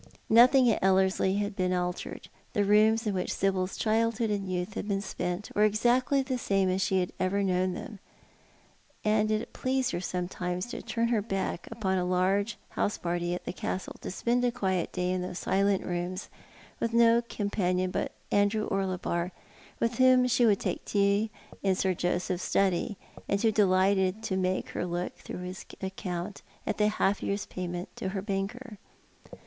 Nothing 0.31 0.67
at 0.71 0.79
Ellerslie 0.81 1.35
had 1.35 1.55
been 1.55 1.71
altered. 1.73 2.27
The 2.53 2.65
rooms 2.65 3.05
in 3.05 3.13
which 3.13 3.31
Sibyl's 3.31 3.77
childhood 3.77 4.31
and 4.31 4.51
youth 4.51 4.73
had 4.73 4.87
Ky!U 4.87 4.99
spent 4.99 5.51
were 5.55 5.63
exactly 5.63 6.25
as 6.27 6.41
she 6.83 6.99
had 7.01 7.11
known 7.19 7.29
tb.em 7.29 7.73
then; 7.75 7.99
and 9.05 9.29
it 9.29 9.53
]ileased 9.53 9.91
her 9.91 10.01
sometimes 10.01 10.65
to 10.71 10.81
turn 10.81 11.09
her 11.09 11.21
Ivick 11.21 11.65
iipon 11.69 11.99
a 11.99 12.03
large 12.03 12.57
house 12.69 12.97
party 12.97 13.35
at 13.35 13.45
the 13.45 13.53
Castle 13.53 13.93
to 14.01 14.09
spend 14.09 14.43
a 14.43 14.51
quiet 14.51 14.91
day 14.91 15.11
in 15.11 15.21
those 15.21 15.37
silent 15.37 15.85
rooms, 15.85 16.29
with 16.79 16.93
no 16.93 17.21
companion 17.21 17.91
but 17.91 18.11
Andrew 18.31 18.65
Orlebar, 18.71 19.29
with 19.79 19.99
whom 19.99 20.25
she 20.27 20.47
would 20.47 20.61
tike 20.61 20.83
tea 20.83 21.29
in 21.61 21.75
Sir 21.75 21.93
Joseyih's 21.93 22.41
study, 22.41 22.97
and 23.29 23.39
who 23.39 23.51
delighted 23.51 24.23
to 24.23 24.35
make 24.35 24.73
lier 24.73 24.83
look 24.87 25.15
through 25.17 25.43
his 25.43 25.63
account 25.79 26.41
of 26.65 26.77
the 26.77 26.87
half 26.87 27.21
year's 27.21 27.45
payments 27.45 27.91
to 27.97 28.09
her 28.09 28.23
banker. 28.23 28.79